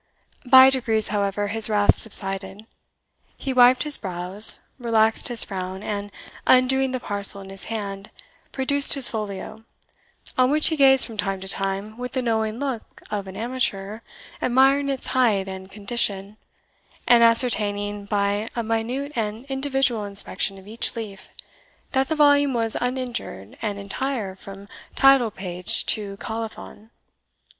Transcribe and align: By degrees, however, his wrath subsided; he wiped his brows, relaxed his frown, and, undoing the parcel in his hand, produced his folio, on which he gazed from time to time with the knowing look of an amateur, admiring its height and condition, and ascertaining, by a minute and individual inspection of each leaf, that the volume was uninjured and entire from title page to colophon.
By 0.47 0.71
degrees, 0.71 1.09
however, 1.09 1.49
his 1.49 1.69
wrath 1.69 1.95
subsided; 1.99 2.65
he 3.37 3.53
wiped 3.53 3.83
his 3.83 3.99
brows, 3.99 4.61
relaxed 4.79 5.27
his 5.27 5.43
frown, 5.43 5.83
and, 5.83 6.11
undoing 6.47 6.91
the 6.91 6.99
parcel 6.99 7.39
in 7.39 7.51
his 7.51 7.65
hand, 7.65 8.09
produced 8.51 8.93
his 8.95 9.09
folio, 9.09 9.63
on 10.39 10.49
which 10.49 10.69
he 10.69 10.75
gazed 10.75 11.05
from 11.05 11.17
time 11.17 11.39
to 11.41 11.47
time 11.47 11.99
with 11.99 12.13
the 12.13 12.23
knowing 12.23 12.57
look 12.57 13.03
of 13.11 13.27
an 13.27 13.35
amateur, 13.37 13.99
admiring 14.41 14.89
its 14.89 15.05
height 15.05 15.47
and 15.47 15.69
condition, 15.69 16.37
and 17.07 17.21
ascertaining, 17.21 18.05
by 18.05 18.49
a 18.55 18.63
minute 18.63 19.11
and 19.15 19.45
individual 19.51 20.03
inspection 20.03 20.57
of 20.57 20.67
each 20.67 20.95
leaf, 20.95 21.29
that 21.91 22.07
the 22.09 22.15
volume 22.15 22.55
was 22.55 22.75
uninjured 22.81 23.55
and 23.61 23.77
entire 23.77 24.33
from 24.33 24.67
title 24.95 25.29
page 25.29 25.85
to 25.85 26.17
colophon. 26.17 26.89